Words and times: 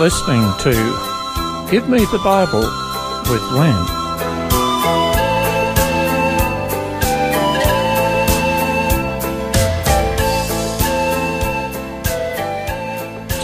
listening 0.00 0.40
to 0.58 0.70
Give 1.70 1.86
Me 1.86 1.98
the 2.06 2.18
Bible 2.24 2.62
with 3.28 3.42
Len. 3.52 3.84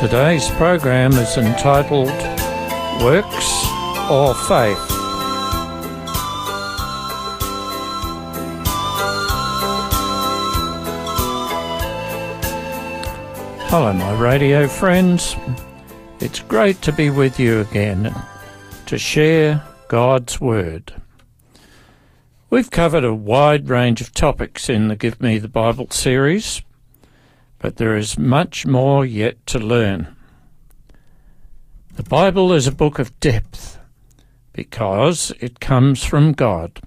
Today's 0.01 0.49
program 0.53 1.13
is 1.13 1.37
entitled 1.37 2.09
Works 3.05 3.67
or 4.11 4.35
Faith. 4.49 4.79
Hello, 13.69 13.93
my 13.93 14.19
radio 14.19 14.67
friends. 14.67 15.37
It's 16.27 16.41
great 16.41 16.83
to 16.83 16.91
be 16.91 17.09
with 17.09 17.39
you 17.39 17.61
again 17.61 18.13
to 18.87 18.99
share 18.99 19.63
God's 19.87 20.41
Word. 20.41 20.93
We've 22.51 22.69
covered 22.69 23.05
a 23.05 23.15
wide 23.15 23.69
range 23.69 24.01
of 24.01 24.13
topics 24.13 24.69
in 24.69 24.89
the 24.89 24.97
Give 24.97 25.21
Me 25.23 25.39
the 25.39 25.47
Bible 25.47 25.89
series, 25.91 26.63
but 27.61 27.77
there 27.77 27.97
is 27.97 28.19
much 28.19 28.67
more 28.67 29.07
yet 29.07 29.47
to 29.47 29.61
learn. 29.61 30.17
The 31.95 32.03
Bible 32.03 32.53
is 32.53 32.67
a 32.67 32.73
book 32.73 32.99
of 32.99 33.21
depth 33.21 33.79
because 34.53 35.33
it 35.39 35.61
comes 35.61 36.03
from 36.03 36.33
God. 36.33 36.81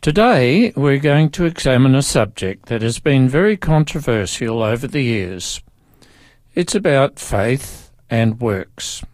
Today, 0.00 0.72
we're 0.74 0.96
going 0.96 1.28
to 1.32 1.44
examine 1.44 1.94
a 1.94 2.00
subject 2.00 2.70
that 2.70 2.80
has 2.80 2.98
been 2.98 3.28
very 3.28 3.58
controversial 3.58 4.62
over 4.62 4.86
the 4.86 5.02
years. 5.02 5.60
It's 6.58 6.74
about 6.74 7.20
faith 7.20 7.92
and 8.10 8.40
works. 8.40 9.04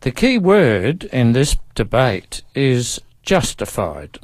The 0.00 0.10
key 0.10 0.38
word 0.38 1.04
in 1.04 1.32
this 1.32 1.58
debate 1.74 2.40
is 2.54 2.98
justified. 3.20 4.18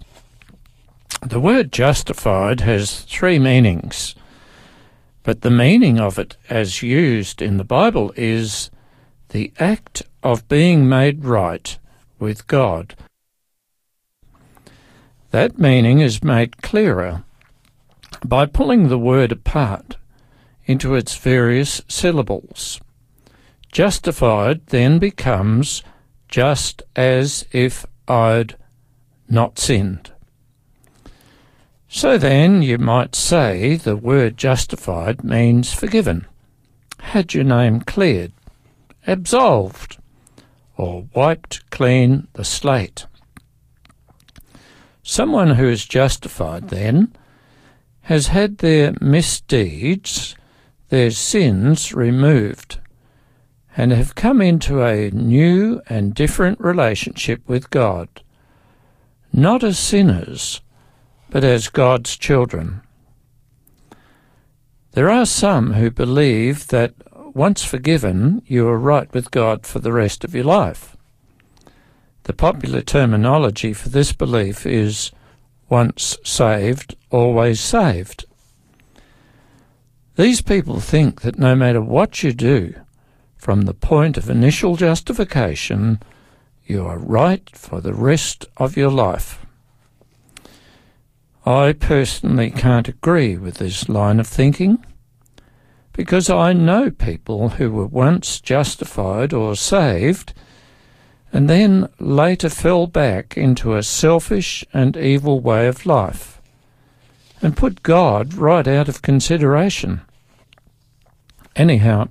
The 1.20 1.38
word 1.38 1.70
justified 1.72 2.60
has 2.62 3.02
three 3.02 3.38
meanings, 3.38 4.14
but 5.24 5.42
the 5.42 5.50
meaning 5.50 6.00
of 6.00 6.18
it 6.18 6.38
as 6.48 6.82
used 6.82 7.42
in 7.42 7.58
the 7.58 7.64
Bible 7.64 8.14
is 8.16 8.70
the 9.28 9.52
act 9.60 10.04
of 10.22 10.48
being 10.48 10.88
made 10.88 11.26
right 11.26 11.78
with 12.18 12.46
God 12.46 12.94
that 15.32 15.58
meaning 15.58 16.00
is 16.00 16.24
made 16.24 16.62
clearer 16.62 17.24
by 18.24 18.46
pulling 18.46 18.88
the 18.88 18.98
word 18.98 19.32
apart 19.32 19.96
into 20.66 20.94
its 20.94 21.16
various 21.16 21.82
syllables. 21.88 22.80
Justified 23.70 24.66
then 24.66 24.98
becomes 24.98 25.82
just 26.28 26.82
as 26.96 27.44
if 27.52 27.86
I'd 28.08 28.56
not 29.28 29.58
sinned. 29.58 30.12
So 31.88 32.18
then 32.18 32.62
you 32.62 32.78
might 32.78 33.14
say 33.14 33.76
the 33.76 33.96
word 33.96 34.36
justified 34.36 35.22
means 35.22 35.72
forgiven, 35.72 36.26
had 36.98 37.34
your 37.34 37.44
name 37.44 37.80
cleared, 37.80 38.32
absolved, 39.06 39.98
or 40.76 41.06
wiped 41.14 41.70
clean 41.70 42.26
the 42.32 42.44
slate. 42.44 43.06
Someone 45.02 45.50
who 45.50 45.68
is 45.68 45.84
justified, 45.84 46.70
then, 46.70 47.14
has 48.02 48.28
had 48.28 48.58
their 48.58 48.94
misdeeds, 49.00 50.34
their 50.88 51.10
sins 51.10 51.92
removed, 51.94 52.78
and 53.76 53.92
have 53.92 54.14
come 54.14 54.40
into 54.40 54.82
a 54.82 55.10
new 55.10 55.80
and 55.88 56.14
different 56.14 56.60
relationship 56.60 57.40
with 57.48 57.70
God, 57.70 58.08
not 59.32 59.64
as 59.64 59.78
sinners, 59.78 60.60
but 61.30 61.42
as 61.42 61.68
God's 61.68 62.16
children. 62.16 62.82
There 64.92 65.10
are 65.10 65.26
some 65.26 65.72
who 65.72 65.90
believe 65.90 66.68
that 66.68 66.94
once 67.34 67.64
forgiven, 67.64 68.42
you 68.46 68.68
are 68.68 68.78
right 68.78 69.12
with 69.12 69.32
God 69.32 69.66
for 69.66 69.80
the 69.80 69.92
rest 69.92 70.22
of 70.22 70.36
your 70.36 70.44
life. 70.44 70.96
The 72.22 72.32
popular 72.32 72.80
terminology 72.80 73.72
for 73.72 73.88
this 73.88 74.12
belief 74.12 74.64
is 74.64 75.10
once 75.68 76.16
saved, 76.22 76.94
always 77.10 77.60
saved. 77.60 78.26
These 80.16 80.42
people 80.42 80.78
think 80.78 81.22
that 81.22 81.40
no 81.40 81.56
matter 81.56 81.80
what 81.80 82.22
you 82.22 82.32
do, 82.32 82.74
from 83.36 83.62
the 83.62 83.74
point 83.74 84.16
of 84.16 84.30
initial 84.30 84.76
justification, 84.76 86.00
you 86.64 86.86
are 86.86 86.98
right 86.98 87.50
for 87.52 87.80
the 87.80 87.92
rest 87.92 88.46
of 88.56 88.76
your 88.76 88.92
life. 88.92 89.44
I 91.44 91.72
personally 91.72 92.50
can't 92.50 92.88
agree 92.88 93.36
with 93.36 93.56
this 93.56 93.88
line 93.88 94.20
of 94.20 94.28
thinking 94.28 94.84
because 95.92 96.30
I 96.30 96.52
know 96.52 96.90
people 96.90 97.50
who 97.50 97.72
were 97.72 97.86
once 97.86 98.40
justified 98.40 99.32
or 99.32 99.56
saved 99.56 100.32
and 101.32 101.50
then 101.50 101.88
later 101.98 102.48
fell 102.48 102.86
back 102.86 103.36
into 103.36 103.74
a 103.74 103.82
selfish 103.82 104.64
and 104.72 104.96
evil 104.96 105.40
way 105.40 105.66
of 105.66 105.84
life 105.84 106.40
and 107.44 107.58
put 107.58 107.82
God 107.82 108.32
right 108.32 108.66
out 108.66 108.88
of 108.88 109.02
consideration. 109.02 110.00
Anyhow, 111.54 112.08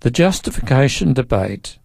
the 0.00 0.10
justification 0.10 1.12
debate 1.14 1.78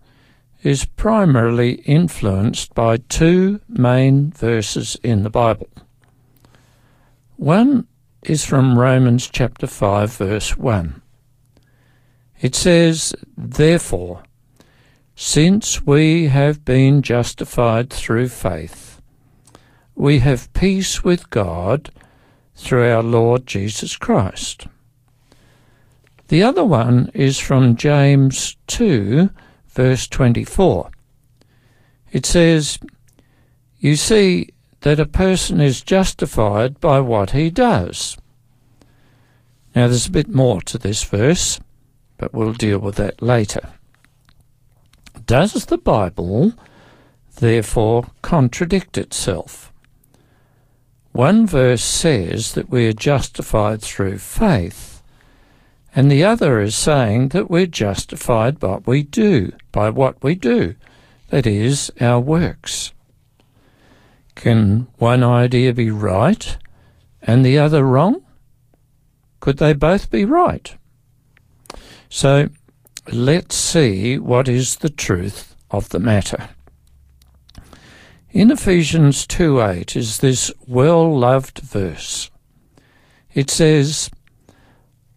is 0.61 0.85
primarily 0.85 1.81
influenced 1.85 2.75
by 2.75 2.97
two 2.97 3.61
main 3.67 4.29
verses 4.29 4.95
in 5.01 5.23
the 5.23 5.31
Bible. 5.31 5.69
One 7.35 7.87
is 8.21 8.45
from 8.45 8.77
Romans 8.77 9.27
chapter 9.27 9.65
5 9.65 10.13
verse 10.13 10.55
1. 10.55 11.01
It 12.41 12.53
says, 12.53 13.15
Therefore, 13.35 14.21
since 15.15 15.81
we 15.81 16.27
have 16.27 16.63
been 16.63 17.01
justified 17.01 17.89
through 17.89 18.29
faith, 18.29 19.01
we 19.95 20.19
have 20.19 20.53
peace 20.53 21.03
with 21.03 21.31
God 21.31 21.89
through 22.59 22.91
our 22.91 23.01
Lord 23.01 23.47
Jesus 23.47 23.95
Christ. 23.95 24.67
The 26.27 26.43
other 26.43 26.63
one 26.63 27.09
is 27.13 27.39
from 27.39 27.75
James 27.75 28.57
2, 28.67 29.29
verse 29.69 30.07
24. 30.07 30.91
It 32.11 32.25
says, 32.25 32.77
You 33.79 33.95
see 33.95 34.49
that 34.81 34.99
a 34.99 35.05
person 35.05 35.61
is 35.61 35.81
justified 35.81 36.79
by 36.79 36.99
what 36.99 37.31
he 37.31 37.49
does. 37.49 38.17
Now, 39.73 39.87
there's 39.87 40.07
a 40.07 40.11
bit 40.11 40.27
more 40.27 40.61
to 40.61 40.77
this 40.77 41.03
verse, 41.03 41.59
but 42.17 42.33
we'll 42.33 42.53
deal 42.53 42.79
with 42.79 42.95
that 42.95 43.21
later. 43.21 43.69
Does 45.25 45.65
the 45.65 45.77
Bible 45.77 46.53
therefore 47.37 48.07
contradict 48.21 48.97
itself? 48.97 49.68
One 51.11 51.47
verse 51.47 51.83
says 51.83 52.53
that 52.53 52.69
we 52.69 52.87
are 52.87 52.93
justified 52.93 53.81
through 53.81 54.19
faith, 54.19 55.01
and 55.93 56.09
the 56.09 56.23
other 56.23 56.61
is 56.61 56.75
saying 56.75 57.29
that 57.29 57.49
we're 57.49 57.65
justified 57.65 58.59
by 58.59 58.67
what 58.67 58.87
we 58.87 59.03
do, 59.03 59.51
by 59.71 59.89
what 59.89 60.23
we 60.23 60.35
do, 60.35 60.75
that 61.29 61.45
is, 61.45 61.91
our 61.99 62.19
works. 62.19 62.93
Can 64.35 64.87
one 64.97 65.23
idea 65.23 65.73
be 65.73 65.91
right 65.91 66.57
and 67.21 67.43
the 67.43 67.57
other 67.57 67.83
wrong? 67.83 68.23
Could 69.39 69.57
they 69.57 69.73
both 69.73 70.09
be 70.09 70.25
right? 70.25 70.75
So 72.09 72.49
let's 73.11 73.55
see 73.55 74.17
what 74.17 74.47
is 74.47 74.77
the 74.77 74.89
truth 74.89 75.55
of 75.71 75.89
the 75.89 75.99
matter. 75.99 76.49
In 78.31 78.51
Ephesians 78.51 79.25
2 79.25 79.59
8 79.59 79.95
is 79.95 80.19
this 80.19 80.51
well 80.67 81.17
loved 81.17 81.59
verse. 81.59 82.29
It 83.33 83.49
says, 83.49 84.11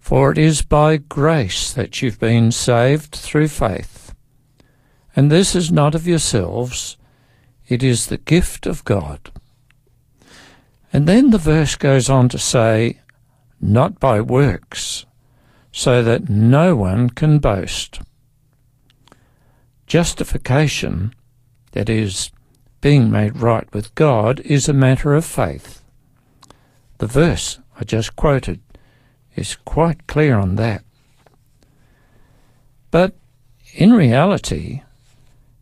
For 0.00 0.32
it 0.32 0.38
is 0.38 0.62
by 0.62 0.96
grace 0.96 1.74
that 1.74 2.00
you've 2.00 2.18
been 2.18 2.50
saved 2.52 3.14
through 3.14 3.48
faith. 3.48 4.14
And 5.14 5.30
this 5.30 5.54
is 5.54 5.70
not 5.70 5.94
of 5.94 6.06
yourselves, 6.06 6.96
it 7.68 7.82
is 7.82 8.06
the 8.06 8.16
gift 8.16 8.66
of 8.66 8.82
God. 8.84 9.30
And 10.90 11.06
then 11.06 11.30
the 11.30 11.38
verse 11.38 11.76
goes 11.76 12.08
on 12.08 12.30
to 12.30 12.38
say, 12.38 13.00
Not 13.60 14.00
by 14.00 14.22
works, 14.22 15.04
so 15.70 16.02
that 16.02 16.30
no 16.30 16.76
one 16.76 17.10
can 17.10 17.40
boast. 17.40 18.00
Justification, 19.86 21.14
that 21.72 21.90
is, 21.90 22.30
being 22.82 23.10
made 23.10 23.38
right 23.38 23.72
with 23.72 23.94
God, 23.94 24.40
is 24.40 24.68
a 24.68 24.74
matter 24.74 25.14
of 25.14 25.24
faith. 25.24 25.82
The 26.98 27.06
verse 27.06 27.58
I 27.80 27.84
just 27.84 28.14
quoted 28.16 28.60
is 29.34 29.56
quite 29.64 30.06
clear 30.06 30.36
on 30.36 30.56
that. 30.56 30.84
But 32.90 33.16
in 33.72 33.92
reality, 33.92 34.82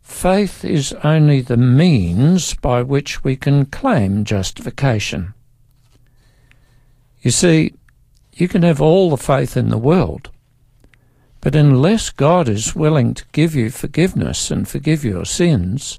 faith 0.01 0.65
is 0.65 0.93
only 1.03 1.39
the 1.39 1.57
means 1.57 2.53
by 2.55 2.81
which 2.81 3.23
we 3.23 3.37
can 3.37 3.65
claim 3.65 4.25
justification. 4.25 5.33
You 7.21 7.31
see, 7.31 7.73
you 8.33 8.47
can 8.47 8.63
have 8.63 8.81
all 8.81 9.11
the 9.11 9.17
faith 9.17 9.55
in 9.55 9.69
the 9.69 9.77
world, 9.77 10.29
but 11.39 11.55
unless 11.55 12.09
God 12.09 12.49
is 12.49 12.75
willing 12.75 13.13
to 13.13 13.25
give 13.31 13.55
you 13.55 13.69
forgiveness 13.69 14.51
and 14.51 14.67
forgive 14.67 15.03
your 15.05 15.25
sins, 15.25 15.97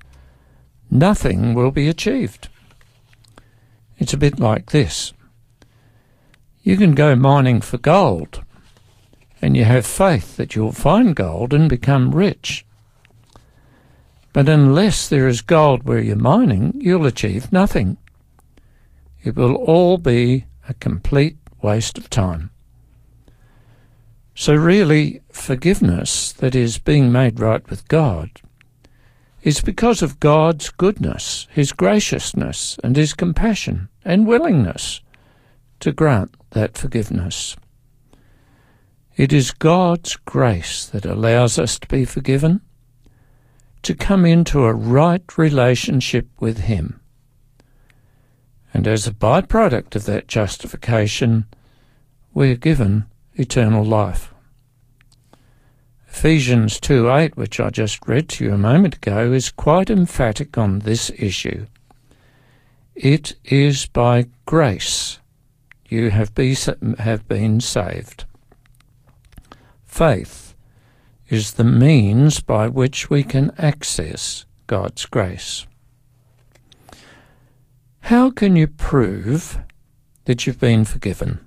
nothing 0.93 1.55
will 1.55 1.71
be 1.71 1.89
achieved. 1.89 2.49
It's 3.99 4.13
a 4.13 4.19
bit 4.19 4.39
like 4.39 4.71
this. 4.71 5.13
You 6.63 6.77
can 6.77 6.95
go 6.95 7.17
mining 7.17 7.61
for 7.63 7.79
gold, 7.79 8.45
and 9.41 9.57
you 9.57 9.65
have 9.65 9.87
faith 9.87 10.37
that 10.37 10.55
you'll 10.55 10.73
find 10.73 11.17
gold 11.17 11.55
and 11.55 11.69
become 11.69 12.15
rich. 12.15 12.65
But 14.33 14.49
unless 14.49 15.09
there 15.09 15.29
is 15.29 15.41
gold 15.41 15.85
where 15.85 15.99
you're 15.99 16.17
mining, 16.17 16.75
you'll 16.77 17.07
achieve 17.07 17.53
nothing. 17.53 17.97
It 19.23 19.35
will 19.35 19.55
all 19.55 19.97
be 19.97 20.45
a 20.69 20.75
complete 20.75 21.39
waste 21.63 21.97
of 21.97 22.11
time. 22.11 22.51
So, 24.35 24.55
really, 24.55 25.21
forgiveness, 25.31 26.33
that 26.33 26.55
is, 26.55 26.79
being 26.79 27.13
made 27.13 27.41
right 27.41 27.69
with 27.69 27.89
God, 27.89 28.42
is 29.43 29.61
because 29.61 30.03
of 30.03 30.21
God's 30.21 30.71
goodness, 30.71 31.49
His 31.51 31.73
graciousness, 31.73 32.79
and 32.85 32.97
His 32.97 33.13
compassion 33.13 33.89
and 34.05 34.27
willingness 34.27 35.01
to 35.81 35.93
grant 35.93 36.35
that 36.51 36.79
forgiveness. 36.79 37.57
It 39.17 39.33
is 39.33 39.51
God's 39.51 40.17
grace 40.17 40.87
that 40.87 41.05
allows 41.05 41.59
us 41.59 41.79
to 41.81 41.89
be 41.89 42.05
forgiven, 42.05 42.61
to 43.83 43.95
come 43.95 44.25
into 44.25 44.65
a 44.65 44.73
right 44.73 45.37
relationship 45.37 46.29
with 46.39 46.59
Him. 46.59 47.01
And 48.73 48.87
as 48.87 49.07
a 49.07 49.13
byproduct 49.13 49.97
of 49.97 50.07
that 50.07 50.29
justification, 50.29 51.47
we 52.33 52.53
are 52.53 52.57
given 52.57 53.05
eternal 53.35 53.85
life. 53.85 54.32
Ephesians 56.15 56.79
2 56.79 57.11
8, 57.11 57.37
which 57.37 57.59
I 57.59 57.71
just 57.71 58.07
read 58.07 58.29
to 58.29 58.45
you 58.45 58.55
a 58.55 58.59
moment 58.59 58.97
ago, 58.97 59.33
is 59.33 59.51
quite 59.51 59.91
emphatic 59.91 60.57
on 60.57 60.81
this 60.81 61.11
issue. 61.19 61.67
It 62.95 63.35
is 63.45 63.87
by 63.87 64.27
grace 64.45 65.19
you 65.89 66.11
have, 66.11 66.33
be, 66.35 66.55
have 66.99 67.27
been 67.27 67.61
saved. 67.61 68.25
Faith 69.85 70.55
is 71.29 71.55
the 71.55 71.65
means 71.65 72.41
by 72.41 72.69
which 72.69 73.09
we 73.11 73.25
can 73.25 73.51
access 73.59 74.45
God's 74.67 75.07
grace. 75.07 75.67
How 78.03 78.31
can 78.31 78.55
you 78.55 78.69
prove 78.69 79.59
that 80.27 80.47
you've 80.47 80.61
been 80.61 80.85
forgiven? 80.85 81.41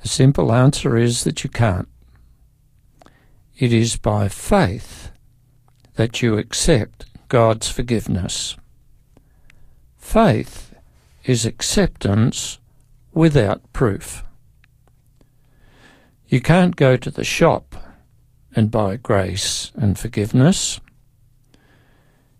The 0.00 0.08
simple 0.08 0.52
answer 0.52 0.96
is 0.96 1.24
that 1.24 1.42
you 1.42 1.50
can't. 1.50 1.88
It 3.58 3.72
is 3.72 3.96
by 3.96 4.28
faith 4.28 5.10
that 5.96 6.22
you 6.22 6.38
accept 6.38 7.06
God's 7.26 7.68
forgiveness. 7.68 8.56
Faith 9.96 10.72
is 11.24 11.44
acceptance 11.44 12.60
without 13.12 13.72
proof. 13.72 14.22
You 16.28 16.40
can't 16.40 16.76
go 16.76 16.96
to 16.96 17.10
the 17.10 17.24
shop 17.24 17.74
and 18.54 18.70
buy 18.70 18.94
grace 18.94 19.72
and 19.74 19.98
forgiveness. 19.98 20.78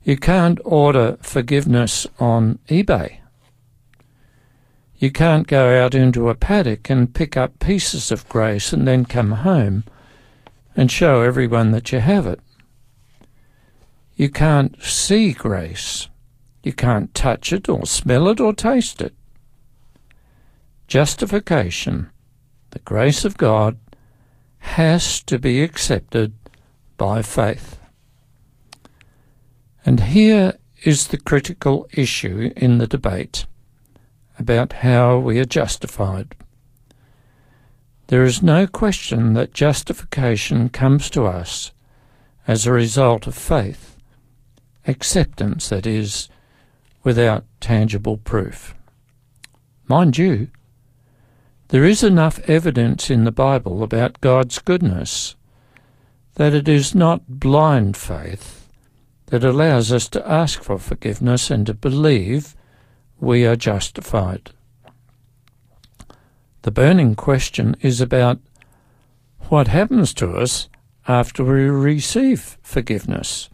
You 0.04 0.16
can't 0.16 0.60
order 0.64 1.18
forgiveness 1.20 2.06
on 2.20 2.60
eBay. 2.68 3.18
You 4.98 5.10
can't 5.10 5.48
go 5.48 5.84
out 5.84 5.96
into 5.96 6.28
a 6.28 6.36
paddock 6.36 6.88
and 6.88 7.12
pick 7.12 7.36
up 7.36 7.58
pieces 7.58 8.12
of 8.12 8.28
grace 8.28 8.72
and 8.72 8.86
then 8.86 9.04
come 9.04 9.32
home 9.32 9.82
and 10.78 10.92
show 10.92 11.22
everyone 11.22 11.72
that 11.72 11.90
you 11.90 11.98
have 11.98 12.24
it. 12.24 12.38
You 14.14 14.30
can't 14.30 14.80
see 14.80 15.32
grace. 15.32 16.08
You 16.62 16.72
can't 16.72 17.12
touch 17.14 17.52
it 17.52 17.68
or 17.68 17.84
smell 17.84 18.28
it 18.28 18.38
or 18.38 18.52
taste 18.52 19.02
it. 19.02 19.12
Justification, 20.86 22.10
the 22.70 22.78
grace 22.78 23.24
of 23.24 23.36
God, 23.36 23.76
has 24.58 25.20
to 25.24 25.36
be 25.36 25.64
accepted 25.64 26.32
by 26.96 27.22
faith. 27.22 27.80
And 29.84 29.98
here 29.98 30.58
is 30.84 31.08
the 31.08 31.18
critical 31.18 31.88
issue 31.92 32.52
in 32.56 32.78
the 32.78 32.86
debate 32.86 33.46
about 34.38 34.74
how 34.74 35.18
we 35.18 35.40
are 35.40 35.44
justified. 35.44 36.36
There 38.08 38.24
is 38.24 38.42
no 38.42 38.66
question 38.66 39.34
that 39.34 39.52
justification 39.52 40.70
comes 40.70 41.10
to 41.10 41.26
us 41.26 41.72
as 42.46 42.66
a 42.66 42.72
result 42.72 43.26
of 43.26 43.34
faith, 43.34 43.98
acceptance, 44.86 45.68
that 45.68 45.86
is, 45.86 46.30
without 47.04 47.44
tangible 47.60 48.16
proof. 48.16 48.74
Mind 49.86 50.16
you, 50.16 50.48
there 51.68 51.84
is 51.84 52.02
enough 52.02 52.38
evidence 52.48 53.10
in 53.10 53.24
the 53.24 53.30
Bible 53.30 53.82
about 53.82 54.22
God's 54.22 54.58
goodness 54.58 55.36
that 56.36 56.54
it 56.54 56.66
is 56.66 56.94
not 56.94 57.28
blind 57.28 57.94
faith 57.94 58.70
that 59.26 59.44
allows 59.44 59.92
us 59.92 60.08
to 60.08 60.26
ask 60.26 60.62
for 60.62 60.78
forgiveness 60.78 61.50
and 61.50 61.66
to 61.66 61.74
believe 61.74 62.56
we 63.20 63.44
are 63.44 63.56
justified. 63.56 64.52
The 66.68 66.72
burning 66.72 67.14
question 67.14 67.76
is 67.80 68.02
about 68.02 68.40
what 69.48 69.68
happens 69.68 70.12
to 70.12 70.36
us 70.36 70.68
after 71.06 71.42
we 71.42 71.62
receive 71.62 72.58
forgiveness 72.60 73.48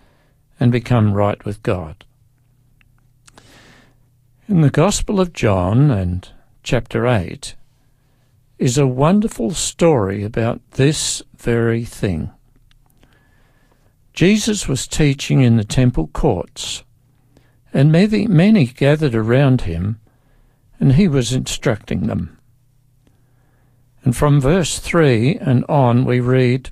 and 0.58 0.72
become 0.72 1.14
right 1.14 1.42
with 1.44 1.62
God. 1.62 2.04
In 4.48 4.62
the 4.62 4.68
Gospel 4.68 5.20
of 5.20 5.32
John 5.32 5.92
and 5.92 6.28
chapter 6.64 7.06
8, 7.06 7.54
is 8.58 8.78
a 8.78 8.84
wonderful 8.84 9.52
story 9.52 10.24
about 10.24 10.60
this 10.72 11.22
very 11.36 11.84
thing. 11.84 12.32
Jesus 14.12 14.66
was 14.66 14.88
teaching 14.88 15.40
in 15.40 15.56
the 15.56 15.62
temple 15.62 16.08
courts, 16.08 16.82
and 17.72 17.92
many, 17.92 18.26
many 18.26 18.66
gathered 18.66 19.14
around 19.14 19.60
him, 19.60 20.00
and 20.80 20.94
he 20.94 21.06
was 21.06 21.32
instructing 21.32 22.08
them. 22.08 22.38
And 24.04 24.14
from 24.14 24.38
verse 24.38 24.78
3 24.78 25.38
and 25.38 25.64
on 25.66 26.04
we 26.04 26.20
read, 26.20 26.70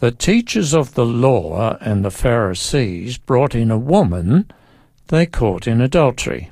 The 0.00 0.10
teachers 0.10 0.74
of 0.74 0.92
the 0.92 1.06
law 1.06 1.78
and 1.80 2.04
the 2.04 2.10
Pharisees 2.10 3.16
brought 3.16 3.54
in 3.54 3.70
a 3.70 3.78
woman 3.78 4.50
they 5.08 5.24
caught 5.24 5.66
in 5.66 5.80
adultery. 5.80 6.50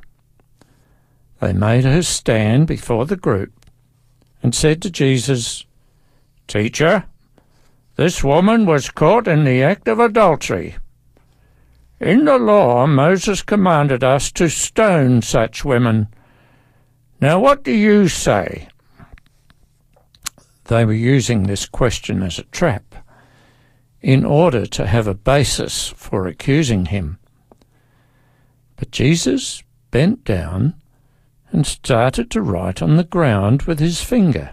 They 1.41 1.53
made 1.53 1.85
her 1.85 2.03
stand 2.03 2.69
before 2.69 3.05
the 3.05 3.17
group 3.17 3.53
and 4.43 4.55
said 4.55 4.81
to 4.83 4.91
Jesus, 4.91 5.67
Teacher, 6.49 7.05
this 7.97 8.25
woman 8.25 8.65
was 8.65 8.89
caught 8.89 9.29
in 9.29 9.45
the 9.45 9.63
act 9.63 9.89
of 9.89 10.01
adultery. 10.01 10.77
In 12.01 12.25
the 12.25 12.39
law, 12.39 12.87
Moses 12.87 13.43
commanded 13.43 14.03
us 14.03 14.33
to 14.33 14.49
stone 14.49 15.21
such 15.21 15.67
women. 15.67 16.09
Now, 17.21 17.39
what 17.39 17.63
do 17.63 17.73
you 17.73 18.09
say? 18.09 18.70
They 20.71 20.85
were 20.85 20.93
using 20.93 21.43
this 21.43 21.67
question 21.67 22.23
as 22.23 22.39
a 22.39 22.45
trap 22.45 23.05
in 24.01 24.25
order 24.25 24.67
to 24.67 24.87
have 24.87 25.09
a 25.09 25.15
basis 25.15 25.89
for 25.97 26.29
accusing 26.29 26.87
him. 26.87 27.19
But 28.77 28.93
Jesus 28.93 29.65
bent 29.91 30.23
down 30.23 30.75
and 31.51 31.67
started 31.67 32.31
to 32.31 32.41
write 32.41 32.81
on 32.81 32.97
the 32.97 33.03
ground 33.03 33.63
with 33.63 33.81
his 33.81 34.01
finger. 34.01 34.53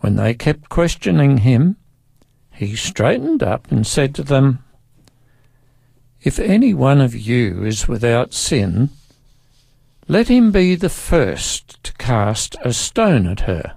When 0.00 0.16
they 0.16 0.34
kept 0.34 0.68
questioning 0.68 1.38
him, 1.38 1.76
he 2.52 2.76
straightened 2.76 3.42
up 3.42 3.72
and 3.72 3.86
said 3.86 4.14
to 4.16 4.22
them, 4.22 4.62
If 6.20 6.38
any 6.38 6.74
one 6.74 7.00
of 7.00 7.16
you 7.16 7.64
is 7.64 7.88
without 7.88 8.34
sin, 8.34 8.90
let 10.08 10.28
him 10.28 10.52
be 10.52 10.74
the 10.74 10.90
first 10.90 11.82
to 11.84 11.94
cast 11.94 12.54
a 12.60 12.74
stone 12.74 13.26
at 13.26 13.40
her. 13.40 13.76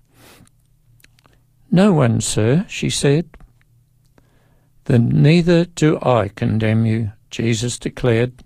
No 1.73 1.93
one, 1.93 2.19
sir, 2.19 2.65
she 2.67 2.89
said. 2.89 3.29
Then 4.85 5.07
neither 5.07 5.63
do 5.63 5.97
I 6.01 6.27
condemn 6.27 6.85
you, 6.85 7.13
Jesus 7.29 7.79
declared. 7.79 8.43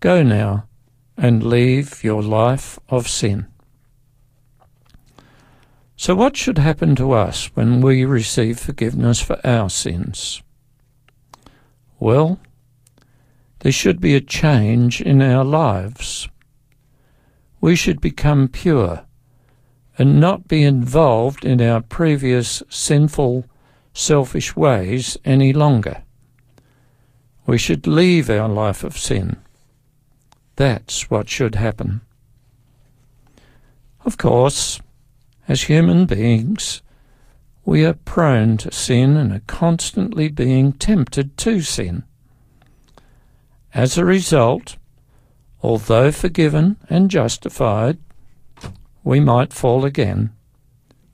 Go 0.00 0.22
now 0.22 0.64
and 1.18 1.42
leave 1.42 2.02
your 2.02 2.22
life 2.22 2.78
of 2.88 3.06
sin. 3.06 3.46
So, 5.96 6.14
what 6.14 6.36
should 6.36 6.58
happen 6.58 6.94
to 6.96 7.12
us 7.12 7.50
when 7.54 7.82
we 7.82 8.06
receive 8.06 8.58
forgiveness 8.58 9.20
for 9.20 9.38
our 9.46 9.68
sins? 9.68 10.42
Well, 11.98 12.38
there 13.60 13.72
should 13.72 14.00
be 14.00 14.14
a 14.14 14.20
change 14.20 15.02
in 15.02 15.20
our 15.20 15.44
lives. 15.44 16.28
We 17.60 17.76
should 17.76 18.00
become 18.00 18.48
pure 18.48 19.06
and 19.98 20.20
not 20.20 20.48
be 20.48 20.62
involved 20.62 21.44
in 21.44 21.60
our 21.60 21.80
previous 21.80 22.62
sinful, 22.68 23.44
selfish 23.94 24.54
ways 24.54 25.16
any 25.24 25.52
longer. 25.52 26.02
We 27.46 27.58
should 27.58 27.86
leave 27.86 28.28
our 28.28 28.48
life 28.48 28.84
of 28.84 28.98
sin. 28.98 29.36
That's 30.56 31.10
what 31.10 31.28
should 31.28 31.54
happen. 31.54 32.00
Of 34.04 34.18
course, 34.18 34.80
as 35.48 35.62
human 35.62 36.06
beings, 36.06 36.82
we 37.64 37.84
are 37.84 37.94
prone 37.94 38.56
to 38.58 38.72
sin 38.72 39.16
and 39.16 39.32
are 39.32 39.42
constantly 39.46 40.28
being 40.28 40.72
tempted 40.72 41.36
to 41.38 41.60
sin. 41.60 42.04
As 43.74 43.98
a 43.98 44.04
result, 44.04 44.76
although 45.62 46.12
forgiven 46.12 46.76
and 46.88 47.10
justified, 47.10 47.98
we 49.06 49.20
might 49.20 49.52
fall 49.52 49.84
again, 49.84 50.32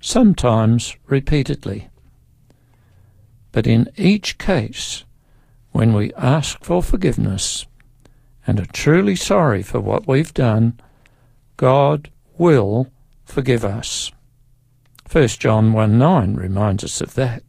sometimes 0.01 0.97
repeatedly. 1.09 1.91
But 3.53 3.67
in 3.67 3.91
each 3.99 4.39
case, 4.39 5.05
when 5.73 5.93
we 5.93 6.15
ask 6.15 6.65
for 6.65 6.83
forgiveness 6.83 7.67
and 8.47 8.59
are 8.59 8.73
truly 8.73 9.15
sorry 9.15 9.63
for 9.63 9.79
what 9.79 10.09
we've 10.09 10.33
done, 10.33 10.81
God 11.59 12.11
will 12.39 12.91
forgive 13.27 13.63
us. 13.63 14.11
1 15.11 15.29
John 15.29 15.75
1 15.75 15.99
9 15.99 16.35
reminds 16.35 16.85
us 16.85 17.03
of 17.03 17.13
that. 17.13 17.43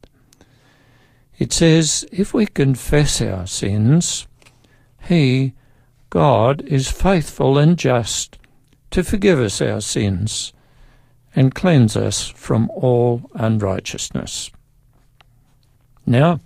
It 1.39 1.53
says, 1.53 2.05
If 2.11 2.33
we 2.33 2.47
confess 2.47 3.21
our 3.21 3.47
sins, 3.47 4.27
He, 5.07 5.53
God, 6.09 6.63
is 6.63 6.91
faithful 6.91 7.57
and 7.57 7.79
just 7.79 8.37
to 8.93 9.03
forgive 9.03 9.39
us 9.39 9.59
our 9.59 9.81
sins 9.81 10.53
and 11.35 11.55
cleanse 11.55 11.97
us 11.97 12.27
from 12.27 12.69
all 12.69 13.27
unrighteousness. 13.33 14.51
Now, 16.05 16.41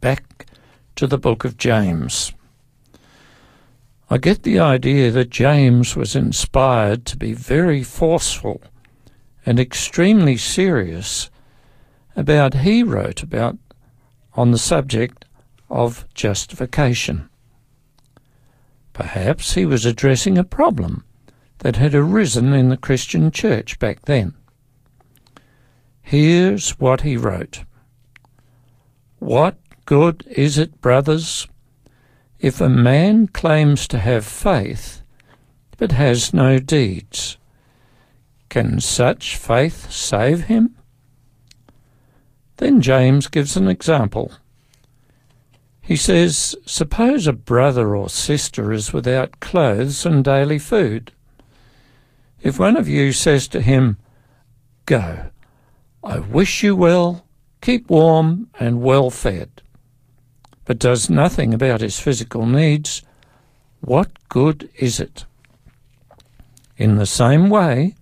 back 0.00 0.48
to 0.96 1.06
the 1.06 1.18
book 1.18 1.44
of 1.44 1.56
James. 1.56 2.32
I 4.10 4.18
get 4.18 4.42
the 4.42 4.58
idea 4.58 5.12
that 5.12 5.30
James 5.30 5.94
was 5.94 6.16
inspired 6.16 7.04
to 7.06 7.16
be 7.16 7.32
very 7.32 7.84
forceful 7.84 8.60
and 9.44 9.60
extremely 9.60 10.36
serious 10.36 11.30
about 12.16 12.54
he 12.54 12.82
wrote 12.82 13.22
about 13.22 13.56
on 14.34 14.50
the 14.50 14.58
subject 14.58 15.26
of 15.70 16.12
justification. 16.12 17.28
Perhaps 18.92 19.54
he 19.54 19.64
was 19.64 19.86
addressing 19.86 20.36
a 20.36 20.42
problem 20.42 21.04
that 21.58 21.76
had 21.76 21.94
arisen 21.94 22.52
in 22.52 22.68
the 22.68 22.76
Christian 22.76 23.30
church 23.30 23.78
back 23.78 24.02
then. 24.02 24.34
Here's 26.02 26.78
what 26.78 27.00
he 27.00 27.16
wrote 27.16 27.64
What 29.18 29.56
good 29.86 30.24
is 30.28 30.58
it, 30.58 30.80
brothers, 30.80 31.48
if 32.38 32.60
a 32.60 32.68
man 32.68 33.28
claims 33.28 33.88
to 33.88 33.98
have 33.98 34.24
faith 34.24 35.02
but 35.78 35.92
has 35.92 36.32
no 36.32 36.58
deeds? 36.58 37.38
Can 38.48 38.80
such 38.80 39.36
faith 39.36 39.90
save 39.90 40.44
him? 40.44 40.76
Then 42.58 42.80
James 42.80 43.26
gives 43.26 43.56
an 43.56 43.68
example. 43.68 44.32
He 45.80 45.96
says, 45.96 46.56
Suppose 46.64 47.26
a 47.26 47.32
brother 47.32 47.94
or 47.94 48.08
sister 48.08 48.72
is 48.72 48.92
without 48.92 49.40
clothes 49.40 50.06
and 50.06 50.24
daily 50.24 50.58
food. 50.58 51.12
If 52.40 52.58
one 52.58 52.76
of 52.76 52.88
you 52.88 53.12
says 53.12 53.48
to 53.48 53.60
him, 53.60 53.98
Go, 54.84 55.30
I 56.04 56.18
wish 56.18 56.62
you 56.62 56.76
well, 56.76 57.26
keep 57.60 57.90
warm 57.90 58.48
and 58.60 58.82
well 58.82 59.10
fed, 59.10 59.62
but 60.64 60.78
does 60.78 61.10
nothing 61.10 61.52
about 61.52 61.80
his 61.80 61.98
physical 61.98 62.46
needs, 62.46 63.02
what 63.80 64.10
good 64.28 64.70
is 64.76 65.00
it? 65.00 65.24
In 66.76 66.96
the 66.96 67.06
same 67.06 67.48
way, 67.48 67.94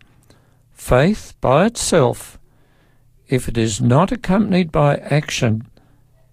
Faith 0.84 1.32
by 1.40 1.64
itself, 1.64 2.38
if 3.26 3.48
it 3.48 3.56
is 3.56 3.80
not 3.80 4.12
accompanied 4.12 4.70
by 4.70 4.96
action, 4.96 5.66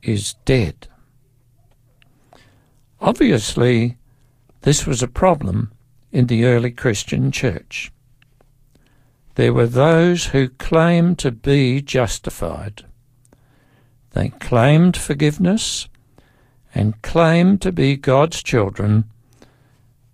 is 0.03 0.33
dead. 0.43 0.89
Obviously, 2.99 3.97
this 4.63 4.85
was 4.85 5.01
a 5.01 5.07
problem 5.07 5.71
in 6.11 6.27
the 6.27 6.45
early 6.45 6.71
Christian 6.71 7.31
church. 7.31 7.91
There 9.35 9.53
were 9.53 9.67
those 9.67 10.27
who 10.27 10.49
claimed 10.49 11.17
to 11.19 11.31
be 11.31 11.81
justified. 11.81 12.83
They 14.11 14.29
claimed 14.29 14.97
forgiveness 14.97 15.87
and 16.75 17.01
claimed 17.01 17.61
to 17.61 17.71
be 17.71 17.95
God's 17.95 18.43
children, 18.43 19.05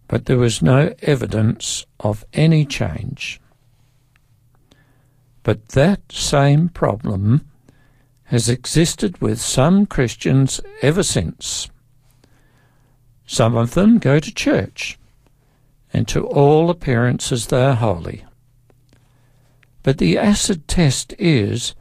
but 0.08 0.26
there 0.26 0.38
was 0.38 0.62
no 0.62 0.94
evidence 1.02 1.86
of 2.00 2.26
any 2.34 2.66
change. 2.66 3.42
But 5.44 5.70
that 5.70 6.12
same 6.12 6.70
problem 6.70 7.50
has 8.26 8.50
existed 8.50 9.22
with 9.22 9.40
some 9.40 9.86
Christians 9.86 10.60
ever 10.82 11.04
since. 11.04 11.70
Some 13.26 13.56
of 13.56 13.74
them 13.74 13.98
go 13.98 14.20
to 14.20 14.34
church, 14.34 15.00
and 15.94 16.08
to 16.08 16.26
all 16.26 16.70
appearances 16.70 17.48
they 17.48 17.64
are 17.64 17.76
holy. 17.76 18.26
But 19.84 19.98
the 19.98 20.18
acid 20.18 20.68
test 20.68 21.14
is 21.18 21.74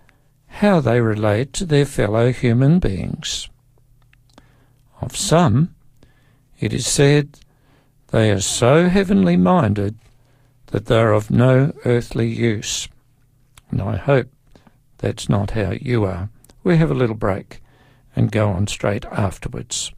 how 0.46 0.80
they 0.80 1.00
relate 1.00 1.52
to 1.54 1.66
their 1.66 1.84
fellow 1.84 2.32
human 2.32 2.78
beings. 2.78 3.48
Of 5.00 5.16
some, 5.16 5.74
it 6.58 6.72
is 6.72 6.86
said 6.86 7.40
they 8.08 8.30
are 8.30 8.40
so 8.40 8.88
heavenly 8.88 9.36
minded 9.36 9.98
that 10.68 10.86
they 10.86 10.98
are 10.98 11.12
of 11.12 11.30
no 11.30 11.72
earthly 11.84 12.28
use. 12.28 12.88
And 13.70 13.82
I 13.82 13.96
hope 13.96 14.28
that's 14.98 15.28
not 15.28 15.50
how 15.50 15.72
you 15.72 16.04
are. 16.04 16.30
We 16.64 16.76
have 16.78 16.90
a 16.90 16.94
little 16.94 17.16
break 17.16 17.60
and 18.14 18.32
go 18.32 18.50
on 18.50 18.66
straight 18.66 19.04
afterwards. 19.06 19.92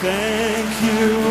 Thank 0.00 0.80
you, 0.82 1.27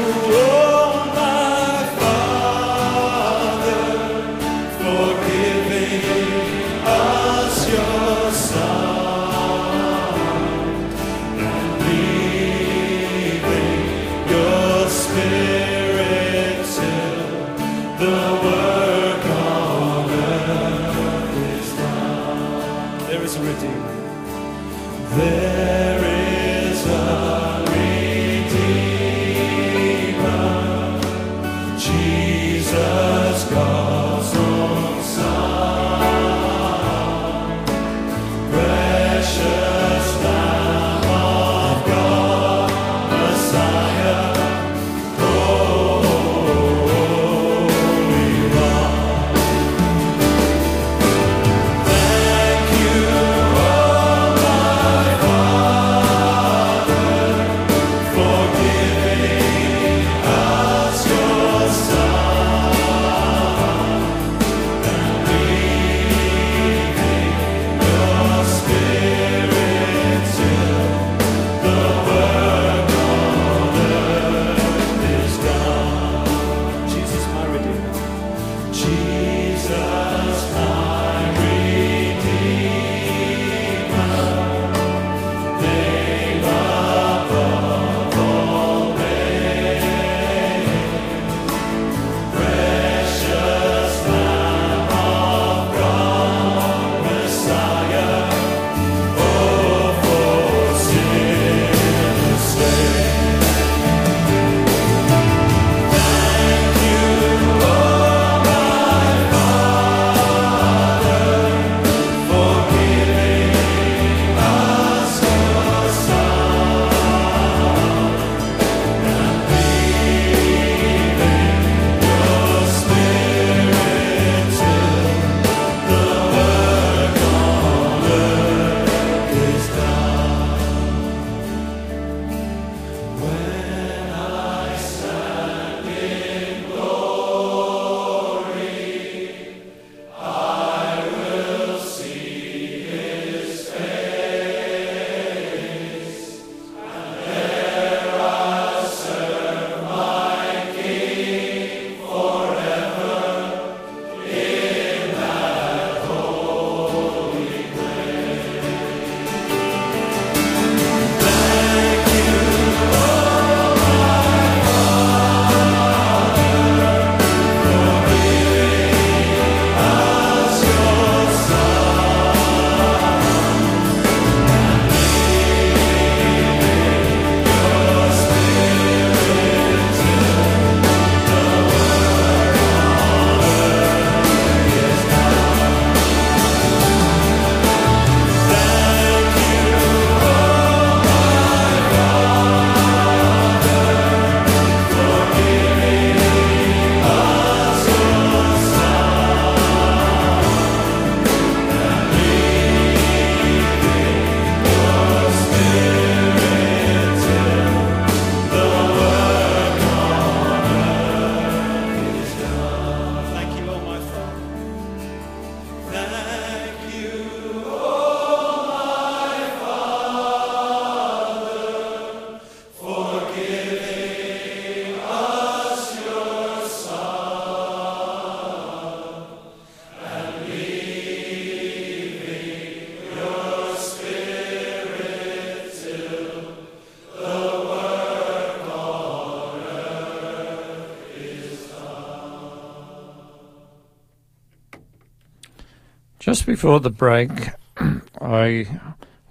Just 246.27 246.45
before 246.45 246.81
the 246.81 246.89
break, 246.89 247.31
I 248.21 248.81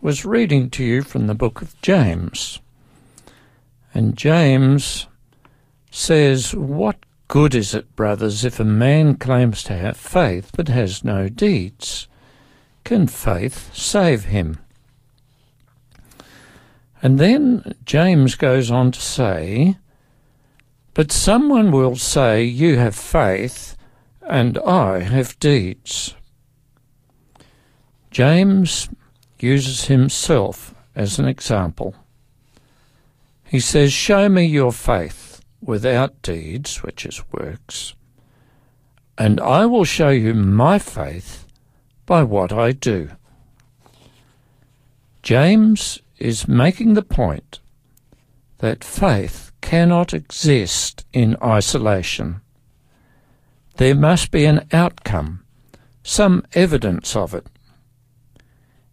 was 0.00 0.24
reading 0.24 0.70
to 0.70 0.82
you 0.82 1.02
from 1.02 1.26
the 1.26 1.34
book 1.34 1.60
of 1.60 1.78
James. 1.82 2.58
And 3.92 4.16
James 4.16 5.06
says, 5.90 6.54
What 6.54 6.96
good 7.28 7.54
is 7.54 7.74
it, 7.74 7.94
brothers, 7.96 8.46
if 8.46 8.58
a 8.58 8.64
man 8.64 9.16
claims 9.16 9.62
to 9.64 9.74
have 9.74 9.98
faith 9.98 10.52
but 10.56 10.68
has 10.68 11.04
no 11.04 11.28
deeds? 11.28 12.08
Can 12.82 13.08
faith 13.08 13.76
save 13.76 14.24
him? 14.24 14.58
And 17.02 17.18
then 17.18 17.74
James 17.84 18.36
goes 18.36 18.70
on 18.70 18.90
to 18.92 19.00
say, 19.02 19.76
But 20.94 21.12
someone 21.12 21.72
will 21.72 21.96
say, 21.96 22.42
You 22.42 22.78
have 22.78 22.96
faith, 22.96 23.76
and 24.22 24.56
I 24.60 25.00
have 25.00 25.38
deeds. 25.38 26.14
James 28.16 28.88
uses 29.38 29.88
himself 29.88 30.74
as 30.94 31.18
an 31.18 31.28
example. 31.28 31.94
He 33.44 33.60
says, 33.60 33.92
Show 33.92 34.30
me 34.30 34.46
your 34.46 34.72
faith 34.72 35.42
without 35.60 36.22
deeds, 36.22 36.82
which 36.82 37.04
is 37.04 37.22
works, 37.30 37.92
and 39.18 39.38
I 39.38 39.66
will 39.66 39.84
show 39.84 40.08
you 40.08 40.32
my 40.32 40.78
faith 40.78 41.46
by 42.06 42.22
what 42.22 42.54
I 42.54 42.72
do. 42.72 43.10
James 45.22 46.00
is 46.16 46.48
making 46.48 46.94
the 46.94 47.02
point 47.02 47.60
that 48.60 48.82
faith 48.82 49.52
cannot 49.60 50.14
exist 50.14 51.04
in 51.12 51.36
isolation. 51.44 52.40
There 53.76 53.94
must 53.94 54.30
be 54.30 54.46
an 54.46 54.66
outcome, 54.72 55.44
some 56.02 56.46
evidence 56.54 57.14
of 57.14 57.34
it. 57.34 57.46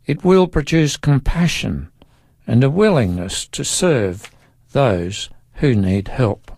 It 0.05 0.23
will 0.23 0.47
produce 0.47 0.97
compassion 0.97 1.89
and 2.45 2.63
a 2.63 2.69
willingness 2.69 3.47
to 3.47 3.63
serve 3.63 4.29
those 4.71 5.29
who 5.55 5.75
need 5.75 6.09
help. 6.09 6.51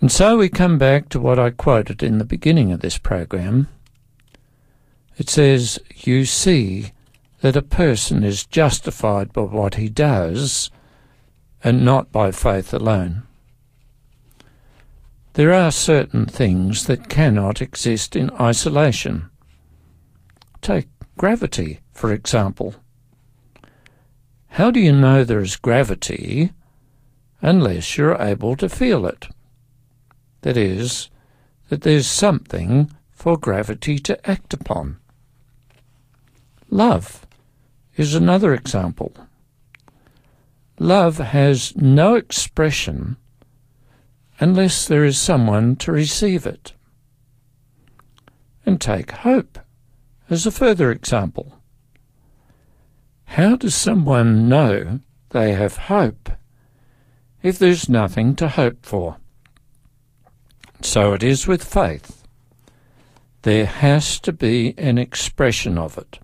And 0.00 0.10
so 0.10 0.38
we 0.38 0.48
come 0.48 0.78
back 0.78 1.08
to 1.10 1.20
what 1.20 1.38
I 1.38 1.50
quoted 1.50 2.02
in 2.02 2.18
the 2.18 2.24
beginning 2.24 2.72
of 2.72 2.80
this 2.80 2.98
program. 2.98 3.68
It 5.18 5.28
says, 5.28 5.78
You 5.96 6.24
see 6.24 6.92
that 7.42 7.56
a 7.56 7.62
person 7.62 8.24
is 8.24 8.46
justified 8.46 9.32
by 9.32 9.42
what 9.42 9.74
he 9.74 9.88
does 9.88 10.70
and 11.62 11.84
not 11.84 12.10
by 12.10 12.30
faith 12.30 12.72
alone. 12.72 13.24
There 15.34 15.52
are 15.52 15.70
certain 15.70 16.26
things 16.26 16.86
that 16.86 17.08
cannot 17.08 17.62
exist 17.62 18.16
in 18.16 18.30
isolation. 18.40 19.30
Take 20.60 20.88
gravity, 21.20 21.80
for 21.92 22.14
example. 22.14 22.76
How 24.56 24.70
do 24.70 24.80
you 24.80 24.90
know 24.90 25.22
there 25.22 25.42
is 25.42 25.56
gravity 25.56 26.54
unless 27.42 27.98
you're 27.98 28.16
able 28.16 28.56
to 28.56 28.70
feel 28.70 29.04
it? 29.04 29.26
That 30.40 30.56
is, 30.56 31.10
that 31.68 31.82
there's 31.82 32.06
something 32.06 32.90
for 33.10 33.36
gravity 33.36 33.98
to 33.98 34.30
act 34.30 34.54
upon. 34.54 34.96
Love 36.70 37.26
is 37.96 38.14
another 38.14 38.54
example. 38.54 39.12
Love 40.78 41.18
has 41.18 41.76
no 41.76 42.14
expression 42.14 43.18
unless 44.38 44.88
there 44.88 45.04
is 45.04 45.18
someone 45.18 45.76
to 45.76 45.92
receive 45.92 46.46
it. 46.46 46.72
And 48.64 48.80
take 48.80 49.10
hope 49.10 49.58
as 50.30 50.46
a 50.46 50.50
further 50.50 50.90
example. 50.90 51.60
How 53.24 53.56
does 53.56 53.74
someone 53.74 54.48
know 54.48 55.00
they 55.30 55.52
have 55.52 55.76
hope 55.76 56.30
if 57.42 57.58
there's 57.58 57.88
nothing 57.88 58.34
to 58.36 58.48
hope 58.48 58.86
for? 58.86 59.18
So 60.80 61.12
it 61.12 61.22
is 61.22 61.46
with 61.46 61.62
faith. 61.62 62.24
There 63.42 63.66
has 63.66 64.18
to 64.20 64.32
be 64.32 64.74
an 64.78 64.96
expression 64.96 65.76
of 65.76 65.98
it 65.98 66.20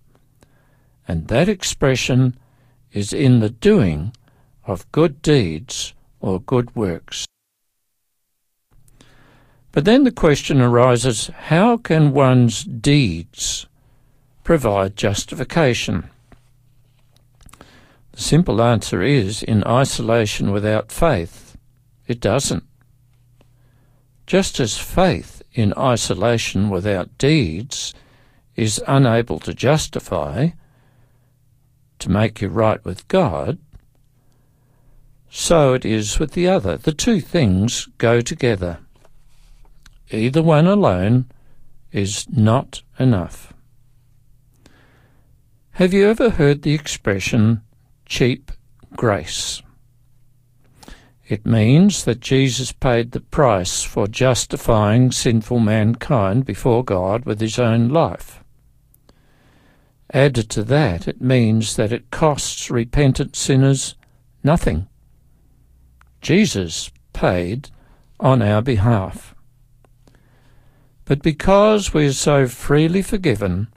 and 1.09 1.29
that 1.29 1.49
expression 1.49 2.37
is 2.93 3.13
in 3.13 3.41
the 3.41 3.51
doing 3.51 4.13
of 4.65 4.91
good 4.93 5.23
deeds 5.23 5.95
or 6.21 6.41
good 6.41 6.75
works. 6.75 7.27
But 9.73 9.85
then 9.85 10.05
the 10.05 10.13
question 10.13 10.61
arises 10.61 11.29
how 11.29 11.77
can 11.77 12.13
one's 12.13 12.65
deeds 12.65 13.67
provide 14.47 14.95
justification? 14.95 16.09
The 18.13 18.23
simple 18.23 18.63
answer 18.63 19.03
is 19.03 19.43
in 19.43 19.65
isolation 19.65 20.53
without 20.53 20.93
faith, 20.93 21.57
it 22.07 22.21
doesn't. 22.21 22.63
Just 24.25 24.61
as 24.61 24.79
faith 24.79 25.43
in 25.53 25.75
isolation 25.77 26.71
without 26.71 27.19
deeds 27.19 27.93
is 28.55 28.81
unable 28.87 29.41
to 29.41 29.53
justify, 29.53 30.51
to 31.99 32.09
make 32.09 32.41
you 32.41 32.47
right 32.47 32.83
with 32.85 33.09
God, 33.09 33.59
so 35.29 35.75
it 35.75 35.85
is 35.85 36.21
with 36.21 36.35
the 36.35 36.47
other. 36.47 36.77
The 36.77 36.93
two 36.93 37.21
things 37.21 37.89
go 37.99 38.21
together. 38.21 38.79
Either 40.13 40.41
one 40.41 40.69
alone 40.69 41.27
is 41.91 42.29
not 42.31 42.83
enough. 42.97 43.53
Have 45.77 45.93
you 45.93 46.09
ever 46.09 46.31
heard 46.31 46.63
the 46.63 46.73
expression 46.73 47.61
cheap 48.07 48.51
grace? 48.97 49.61
It 51.29 51.45
means 51.45 52.07
that 52.07 52.21
Jesus 52.21 52.73
paid 52.73 53.13
the 53.13 53.21
price 53.21 53.83
for 53.83 54.07
justifying 54.07 55.13
sinful 55.13 55.61
mankind 55.61 56.47
before 56.47 56.83
God 56.83 57.27
with 57.27 57.43
his 57.43 57.59
own 57.59 57.91
life. 57.91 58.43
Added 60.15 60.49
to 60.49 60.63
that, 60.63 61.07
it 61.07 61.21
means 61.21 61.77
that 61.77 61.93
it 61.93 62.11
costs 62.11 62.71
repentant 62.71 63.37
sinners 63.37 63.97
nothing. 64.43 64.89
Jesus 66.23 66.91
paid 67.13 67.69
on 68.19 68.41
our 68.41 68.63
behalf. 68.63 69.35
But 71.05 71.21
because 71.21 71.93
we 71.93 72.07
are 72.07 72.15
so 72.15 72.49
freely 72.49 73.03
forgiven, 73.03 73.69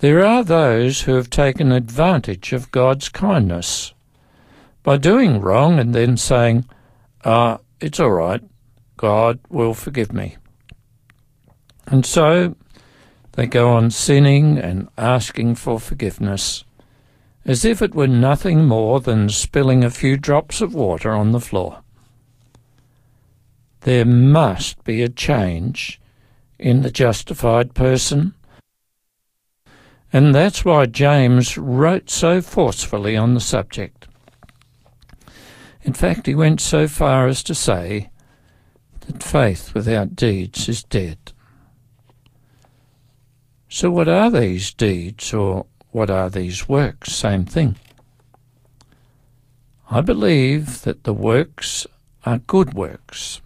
there 0.00 0.24
are 0.24 0.42
those 0.42 1.02
who 1.02 1.14
have 1.14 1.30
taken 1.30 1.72
advantage 1.72 2.52
of 2.52 2.70
God's 2.70 3.08
kindness 3.08 3.94
by 4.82 4.96
doing 4.96 5.40
wrong 5.40 5.78
and 5.78 5.94
then 5.94 6.16
saying, 6.16 6.64
Ah, 7.24 7.58
it's 7.80 8.00
all 8.00 8.10
right, 8.10 8.42
God 8.96 9.38
will 9.48 9.74
forgive 9.74 10.12
me. 10.12 10.36
And 11.86 12.04
so 12.04 12.56
they 13.32 13.46
go 13.46 13.70
on 13.70 13.90
sinning 13.90 14.58
and 14.58 14.88
asking 14.96 15.56
for 15.56 15.78
forgiveness, 15.78 16.64
as 17.44 17.64
if 17.64 17.82
it 17.82 17.94
were 17.94 18.06
nothing 18.06 18.66
more 18.66 19.00
than 19.00 19.28
spilling 19.28 19.84
a 19.84 19.90
few 19.90 20.16
drops 20.16 20.60
of 20.60 20.74
water 20.74 21.12
on 21.12 21.32
the 21.32 21.40
floor. 21.40 21.82
There 23.80 24.04
must 24.04 24.82
be 24.84 25.02
a 25.02 25.08
change 25.08 26.00
in 26.58 26.82
the 26.82 26.90
justified 26.90 27.74
person. 27.74 28.34
And 30.12 30.34
that's 30.34 30.64
why 30.64 30.86
James 30.86 31.56
wrote 31.56 32.10
so 32.10 32.40
forcefully 32.40 33.16
on 33.16 33.34
the 33.34 33.40
subject. 33.40 34.08
In 35.82 35.92
fact, 35.92 36.26
he 36.26 36.34
went 36.34 36.60
so 36.60 36.88
far 36.88 37.28
as 37.28 37.42
to 37.44 37.54
say 37.54 38.10
that 39.06 39.22
faith 39.22 39.72
without 39.72 40.16
deeds 40.16 40.68
is 40.68 40.82
dead. 40.82 41.32
So, 43.68 43.90
what 43.90 44.08
are 44.08 44.30
these 44.30 44.74
deeds 44.74 45.32
or 45.32 45.66
what 45.92 46.10
are 46.10 46.28
these 46.28 46.68
works? 46.68 47.12
Same 47.12 47.44
thing. 47.44 47.76
I 49.90 50.00
believe 50.00 50.82
that 50.82 51.04
the 51.04 51.14
works 51.14 51.86
are 52.24 52.38
good 52.38 52.74
works, 52.74 53.40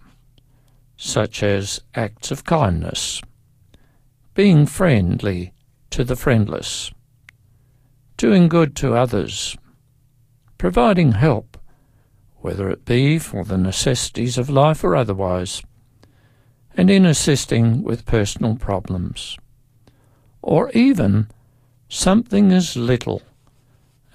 such 0.96 1.42
as 1.42 1.80
acts 1.94 2.30
of 2.30 2.44
kindness, 2.44 3.20
being 4.34 4.66
friendly 4.66 5.52
to 5.94 6.02
the 6.02 6.16
friendless, 6.16 6.90
doing 8.16 8.48
good 8.48 8.74
to 8.74 8.94
others, 8.94 9.56
providing 10.58 11.12
help, 11.12 11.56
whether 12.38 12.68
it 12.68 12.84
be 12.84 13.16
for 13.16 13.44
the 13.44 13.56
necessities 13.56 14.36
of 14.36 14.50
life 14.50 14.82
or 14.82 14.96
otherwise, 14.96 15.62
and 16.76 16.90
in 16.90 17.06
assisting 17.06 17.84
with 17.84 18.06
personal 18.06 18.56
problems 18.56 19.38
or 20.42 20.68
even 20.72 21.28
something 21.88 22.50
as 22.50 22.76
little 22.76 23.22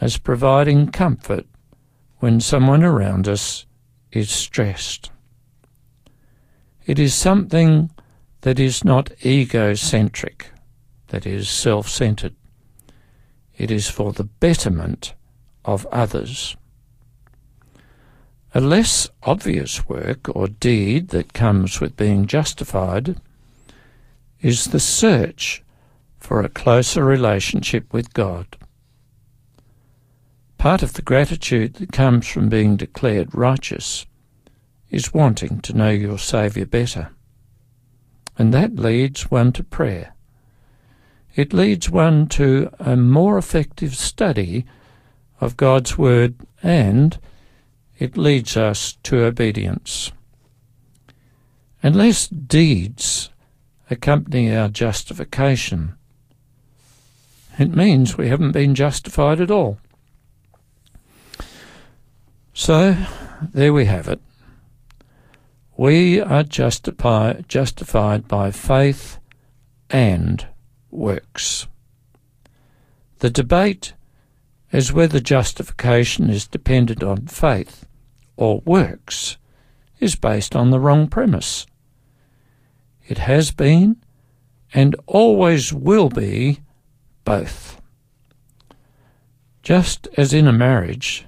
as 0.02 0.18
providing 0.18 0.86
comfort 0.92 1.46
when 2.18 2.42
someone 2.42 2.84
around 2.84 3.26
us 3.26 3.66
is 4.12 4.30
stressed. 4.30 5.12
It 6.86 7.00
is 7.00 7.14
something 7.14 7.90
that 8.42 8.60
is 8.60 8.84
not 8.84 9.12
egocentric, 9.26 10.52
that 11.10 11.26
is 11.26 11.50
self 11.50 11.88
centered. 11.88 12.36
It 13.58 13.70
is 13.70 13.90
for 13.90 14.14
the 14.14 14.24
betterment 14.24 15.14
of 15.66 15.86
others. 15.88 16.56
A 18.56 18.62
less 18.62 19.10
obvious 19.22 19.88
work 19.88 20.36
or 20.36 20.48
deed 20.48 21.10
that 21.10 21.34
comes 21.34 21.80
with 21.80 21.96
being 21.96 22.26
justified 22.26 23.20
is 24.42 24.66
the 24.66 24.80
search 24.80 25.64
for 26.18 26.42
a 26.42 26.50
closer 26.50 27.04
relationship 27.04 27.94
with 27.94 28.14
God. 28.14 28.58
Part 30.58 30.82
of 30.82 30.94
the 30.94 31.02
gratitude 31.02 31.76
that 31.76 31.92
comes 31.92 32.28
from 32.28 32.50
being 32.50 32.76
declared 32.76 33.36
righteous 33.36 34.06
is 34.90 35.14
wanting 35.14 35.62
to 35.62 35.74
know 35.74 35.90
your 35.90 36.18
Saviour 36.18 36.66
better. 36.66 37.12
And 38.38 38.54
that 38.54 38.76
leads 38.76 39.30
one 39.30 39.52
to 39.54 39.64
prayer. 39.64 40.16
It 41.36 41.54
leads 41.54 41.90
one 41.90 42.28
to 42.30 42.74
a 42.80 42.96
more 42.96 43.38
effective 43.38 43.96
study 43.96 44.66
of 45.40 45.58
God's 45.58 45.98
Word 45.98 46.36
and 46.62 47.18
it 47.98 48.18
leads 48.18 48.58
us 48.58 48.98
to 49.04 49.24
obedience. 49.24 50.12
Unless 51.84 52.28
deeds 52.28 53.30
accompany 53.90 54.56
our 54.56 54.70
justification, 54.70 55.96
it 57.58 57.76
means 57.76 58.18
we 58.18 58.30
haven't 58.30 58.54
been 58.54 58.76
justified 58.76 59.42
at 59.42 59.52
all. 59.52 59.80
So, 62.54 62.96
there 63.54 63.74
we 63.74 63.86
have 63.86 64.08
it. 64.08 64.20
We 65.78 66.20
are 66.20 66.44
justify, 66.44 67.42
justified 67.48 68.28
by 68.28 68.52
faith 68.52 69.18
and 69.90 70.46
works. 70.92 71.68
The 73.20 73.30
debate 73.30 73.94
is 74.72 74.94
whether 74.94 75.20
justification 75.20 76.30
is 76.30 76.48
dependent 76.48 77.04
on 77.04 77.28
faith 77.28 77.86
or 78.38 78.62
works 78.66 79.38
is 80.00 80.16
based 80.16 80.56
on 80.56 80.70
the 80.70 80.80
wrong 80.80 81.08
premise. 81.08 81.66
It 83.08 83.18
has 83.18 83.52
been 83.52 83.98
and 84.74 84.96
always 85.08 85.74
will 85.74 86.10
be 86.10 86.60
both. 87.26 87.82
Just 89.64 90.08
as 90.16 90.34
in 90.34 90.48
a 90.48 90.54
marriage, 90.54 91.26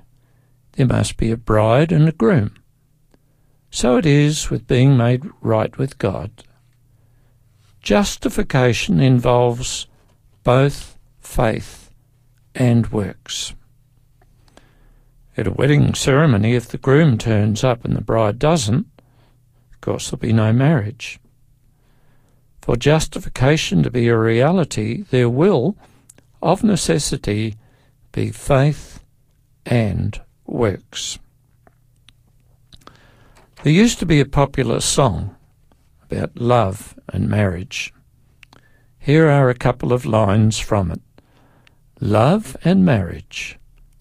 there 0.73 0.85
must 0.85 1.17
be 1.17 1.31
a 1.31 1.37
bride 1.37 1.91
and 1.91 2.07
a 2.07 2.13
groom. 2.13 2.55
So 3.69 3.97
it 3.97 4.05
is 4.05 4.49
with 4.49 4.67
being 4.67 4.95
made 4.95 5.23
right 5.41 5.77
with 5.77 5.97
God. 5.97 6.31
Justification 7.81 8.99
involves 8.99 9.87
both 10.43 10.99
faith 11.19 11.91
and 12.53 12.91
works. 12.91 13.55
At 15.35 15.47
a 15.47 15.51
wedding 15.51 15.95
ceremony, 15.95 16.53
if 16.53 16.67
the 16.67 16.77
groom 16.77 17.17
turns 17.17 17.63
up 17.63 17.83
and 17.83 17.95
the 17.95 18.01
bride 18.01 18.37
doesn't, 18.37 18.85
of 19.73 19.81
course 19.81 20.09
there'll 20.09 20.21
be 20.21 20.31
no 20.31 20.53
marriage. 20.53 21.19
For 22.61 22.75
justification 22.75 23.81
to 23.81 23.89
be 23.89 24.07
a 24.09 24.17
reality, 24.17 25.03
there 25.09 25.29
will, 25.29 25.75
of 26.39 26.63
necessity, 26.63 27.55
be 28.11 28.29
faith 28.29 29.03
and 29.65 30.21
works. 30.45 31.17
There 33.63 33.73
used 33.73 33.97
to 33.99 34.05
be 34.05 34.19
a 34.19 34.25
popular 34.25 34.81
song 34.81 35.35
about 36.11 36.37
love 36.37 36.97
and 37.09 37.29
marriage. 37.29 37.93
Here 38.99 39.29
are 39.29 39.49
a 39.49 39.55
couple 39.55 39.93
of 39.93 40.05
lines 40.05 40.59
from 40.59 40.91
it. 40.91 41.01
Love 41.99 42.57
and 42.63 42.83
marriage, 42.83 43.59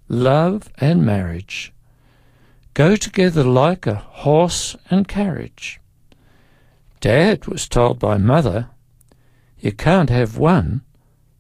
love 0.08 0.70
and 0.78 1.04
marriage 1.04 1.72
go 2.74 2.96
together 2.96 3.44
like 3.44 3.86
a 3.86 3.94
horse 3.94 4.74
and 4.90 5.06
carriage. 5.06 5.80
Dad 7.00 7.46
was 7.46 7.68
told 7.68 7.98
by 7.98 8.16
mother, 8.16 8.70
you 9.58 9.72
can't 9.72 10.10
have 10.10 10.38
one 10.38 10.80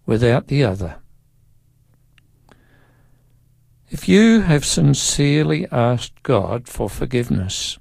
without 0.04 0.48
the 0.48 0.62
other. 0.64 0.96
If 3.88 4.08
you 4.08 4.42
have 4.42 4.64
sincerely 4.64 5.66
asked 5.72 6.22
God 6.22 6.68
for 6.68 6.88
forgiveness, 6.88 7.78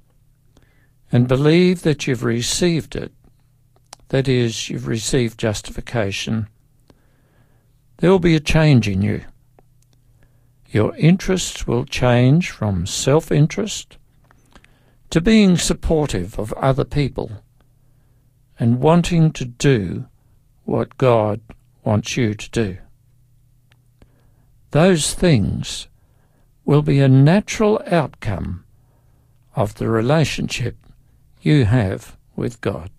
and 1.12 1.26
believe 1.26 1.82
that 1.82 2.06
you've 2.06 2.24
received 2.24 2.94
it, 2.94 3.12
that 4.08 4.28
is, 4.28 4.68
you've 4.68 4.86
received 4.86 5.38
justification, 5.38 6.48
there 7.98 8.10
will 8.10 8.18
be 8.18 8.36
a 8.36 8.40
change 8.40 8.88
in 8.88 9.02
you. 9.02 9.22
Your 10.68 10.94
interests 10.96 11.66
will 11.66 11.84
change 11.84 12.50
from 12.50 12.86
self 12.86 13.32
interest 13.32 13.98
to 15.10 15.20
being 15.20 15.56
supportive 15.56 16.38
of 16.38 16.52
other 16.54 16.84
people 16.84 17.42
and 18.58 18.80
wanting 18.80 19.32
to 19.32 19.44
do 19.44 20.06
what 20.64 20.96
God 20.96 21.40
wants 21.84 22.16
you 22.16 22.34
to 22.34 22.50
do. 22.50 22.78
Those 24.70 25.14
things 25.14 25.88
will 26.64 26.82
be 26.82 27.00
a 27.00 27.08
natural 27.08 27.82
outcome 27.86 28.64
of 29.56 29.74
the 29.74 29.88
relationship 29.88 30.76
you 31.42 31.64
have 31.64 32.16
with 32.36 32.60
God. 32.60 32.90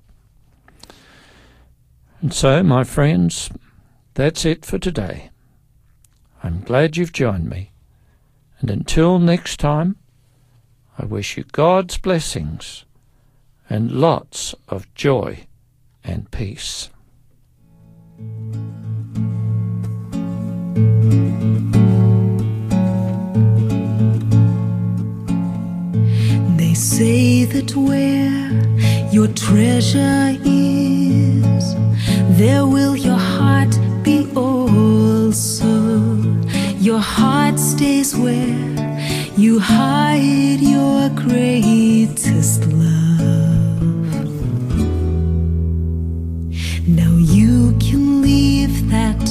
And 2.22 2.34
so, 2.34 2.62
my 2.64 2.84
friends, 2.84 3.50
that's 4.14 4.46
it 4.46 4.66
for 4.66 4.78
today. 4.78 5.30
I'm 6.44 6.62
glad 6.62 6.98
you've 6.98 7.14
joined 7.14 7.50
me. 7.50 7.72
And 8.60 8.70
until 8.70 9.20
next 9.20 9.60
time, 9.60 9.96
I 10.98 11.06
wish 11.06 11.38
you 11.38 11.44
God's 11.52 11.98
blessings 11.98 12.86
and 13.70 13.92
lots 13.92 14.54
of 14.68 14.94
joy 14.94 15.46
and 16.04 16.30
peace. 16.30 16.90
Say 27.52 27.62
that 27.62 27.76
where 27.76 29.12
your 29.12 29.28
treasure 29.28 30.38
is, 30.46 31.76
there 32.38 32.66
will 32.66 32.96
your 32.96 33.18
heart 33.18 33.78
be 34.04 34.28
also. 34.36 36.18
Your 36.80 37.00
heart 37.00 37.60
stays 37.60 38.16
where 38.16 38.58
you 39.38 39.60
hide 39.60 40.60
your 40.62 41.10
greatest 41.10 42.66
love. 42.68 44.02
Now 46.88 47.18
you 47.18 47.76
can 47.80 48.22
leave 48.22 48.90
that 48.90 49.24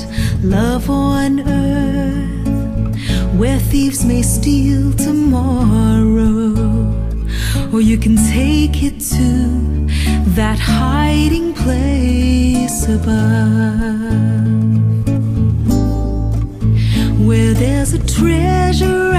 love 0.42 0.88
on 0.90 1.40
earth 1.40 2.96
where 3.38 3.58
thieves 3.58 4.04
may 4.04 4.22
steal 4.22 4.92
tomorrow 4.92 5.99
or 7.72 7.80
you 7.80 7.96
can 7.96 8.16
take 8.16 8.82
it 8.82 8.98
to 9.00 9.86
that 10.34 10.58
hiding 10.58 11.54
place 11.54 12.84
above 12.88 14.10
where 17.26 17.54
there's 17.54 17.92
a 17.92 18.06
treasure 18.06 19.12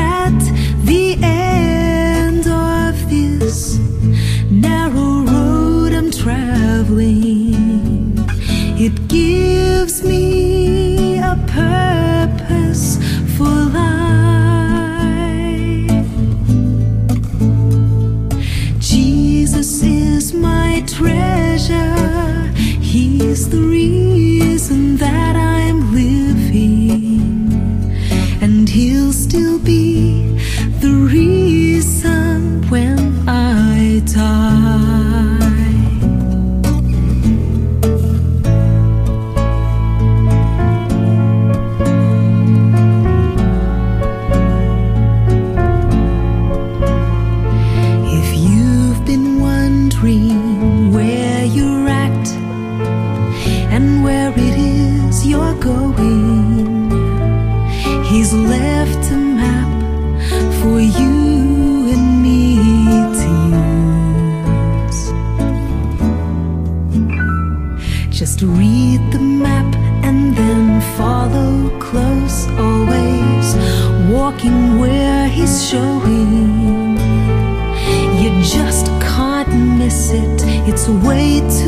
way 80.92 81.40
too 81.40 81.61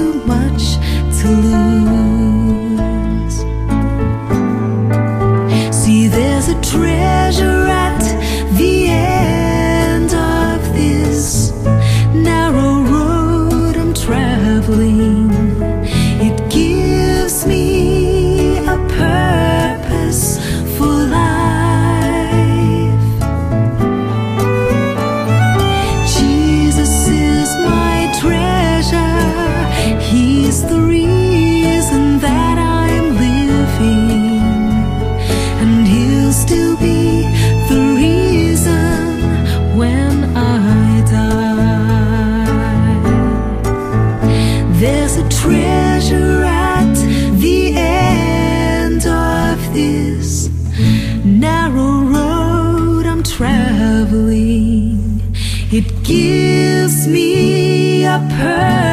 It 55.75 56.03
gives 56.03 57.07
me 57.07 58.05
a 58.05 58.19
purpose. 58.29 58.92